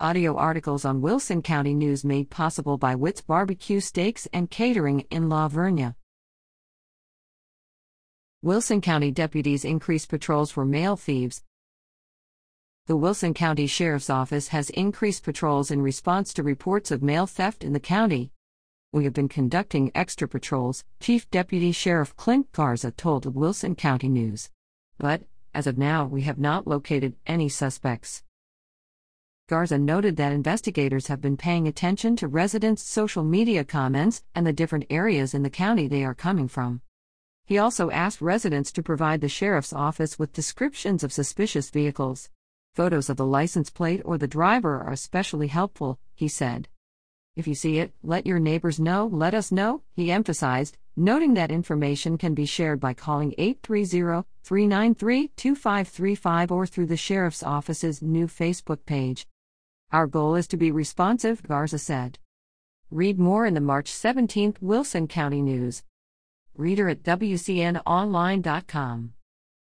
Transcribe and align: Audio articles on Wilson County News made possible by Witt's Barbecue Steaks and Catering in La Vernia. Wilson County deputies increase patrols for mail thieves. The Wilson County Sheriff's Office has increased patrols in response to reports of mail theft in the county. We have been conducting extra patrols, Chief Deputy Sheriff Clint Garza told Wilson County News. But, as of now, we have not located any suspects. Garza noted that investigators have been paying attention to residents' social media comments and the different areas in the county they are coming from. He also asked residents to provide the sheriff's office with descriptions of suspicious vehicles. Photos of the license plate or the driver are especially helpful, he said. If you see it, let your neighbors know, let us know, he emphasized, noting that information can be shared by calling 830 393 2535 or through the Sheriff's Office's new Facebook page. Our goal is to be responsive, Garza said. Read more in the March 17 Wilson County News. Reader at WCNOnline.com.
Audio 0.00 0.36
articles 0.36 0.84
on 0.84 1.00
Wilson 1.00 1.40
County 1.40 1.72
News 1.72 2.04
made 2.04 2.28
possible 2.28 2.76
by 2.76 2.96
Witt's 2.96 3.20
Barbecue 3.20 3.78
Steaks 3.78 4.26
and 4.32 4.50
Catering 4.50 5.06
in 5.08 5.28
La 5.28 5.48
Vernia. 5.48 5.94
Wilson 8.42 8.80
County 8.80 9.12
deputies 9.12 9.64
increase 9.64 10.04
patrols 10.04 10.50
for 10.50 10.64
mail 10.64 10.96
thieves. 10.96 11.44
The 12.86 12.96
Wilson 12.96 13.34
County 13.34 13.68
Sheriff's 13.68 14.10
Office 14.10 14.48
has 14.48 14.68
increased 14.70 15.22
patrols 15.22 15.70
in 15.70 15.80
response 15.80 16.34
to 16.34 16.42
reports 16.42 16.90
of 16.90 17.00
mail 17.00 17.28
theft 17.28 17.62
in 17.62 17.72
the 17.72 17.78
county. 17.78 18.32
We 18.92 19.04
have 19.04 19.12
been 19.12 19.28
conducting 19.28 19.92
extra 19.94 20.26
patrols, 20.26 20.84
Chief 20.98 21.30
Deputy 21.30 21.70
Sheriff 21.70 22.16
Clint 22.16 22.50
Garza 22.50 22.90
told 22.90 23.32
Wilson 23.32 23.76
County 23.76 24.08
News. 24.08 24.50
But, 24.98 25.22
as 25.54 25.68
of 25.68 25.78
now, 25.78 26.04
we 26.04 26.22
have 26.22 26.38
not 26.38 26.66
located 26.66 27.14
any 27.28 27.48
suspects. 27.48 28.24
Garza 29.46 29.76
noted 29.76 30.16
that 30.16 30.32
investigators 30.32 31.08
have 31.08 31.20
been 31.20 31.36
paying 31.36 31.68
attention 31.68 32.16
to 32.16 32.26
residents' 32.26 32.82
social 32.82 33.22
media 33.22 33.62
comments 33.62 34.22
and 34.34 34.46
the 34.46 34.54
different 34.54 34.86
areas 34.88 35.34
in 35.34 35.42
the 35.42 35.50
county 35.50 35.86
they 35.86 36.02
are 36.02 36.14
coming 36.14 36.48
from. 36.48 36.80
He 37.44 37.58
also 37.58 37.90
asked 37.90 38.22
residents 38.22 38.72
to 38.72 38.82
provide 38.82 39.20
the 39.20 39.28
sheriff's 39.28 39.74
office 39.74 40.18
with 40.18 40.32
descriptions 40.32 41.04
of 41.04 41.12
suspicious 41.12 41.68
vehicles. 41.68 42.30
Photos 42.74 43.10
of 43.10 43.18
the 43.18 43.26
license 43.26 43.68
plate 43.68 44.00
or 44.06 44.16
the 44.16 44.26
driver 44.26 44.80
are 44.80 44.92
especially 44.92 45.48
helpful, 45.48 45.98
he 46.14 46.26
said. 46.26 46.68
If 47.36 47.46
you 47.46 47.54
see 47.54 47.80
it, 47.80 47.92
let 48.02 48.26
your 48.26 48.38
neighbors 48.38 48.80
know, 48.80 49.10
let 49.12 49.34
us 49.34 49.52
know, 49.52 49.82
he 49.92 50.10
emphasized, 50.10 50.78
noting 50.96 51.34
that 51.34 51.50
information 51.50 52.16
can 52.16 52.32
be 52.32 52.46
shared 52.46 52.80
by 52.80 52.94
calling 52.94 53.34
830 53.36 54.26
393 54.42 55.28
2535 55.36 56.50
or 56.50 56.66
through 56.66 56.86
the 56.86 56.96
Sheriff's 56.96 57.42
Office's 57.42 58.00
new 58.00 58.26
Facebook 58.26 58.86
page. 58.86 59.26
Our 59.94 60.06
goal 60.08 60.34
is 60.34 60.48
to 60.48 60.56
be 60.56 60.72
responsive, 60.72 61.40
Garza 61.44 61.78
said. 61.78 62.18
Read 62.90 63.16
more 63.16 63.46
in 63.46 63.54
the 63.54 63.60
March 63.60 63.86
17 63.86 64.56
Wilson 64.60 65.06
County 65.06 65.40
News. 65.40 65.84
Reader 66.56 66.88
at 66.88 67.04
WCNOnline.com. 67.04 69.12